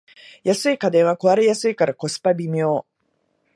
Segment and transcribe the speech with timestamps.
[0.43, 2.87] 安い家電は壊れやすいからコスパ微妙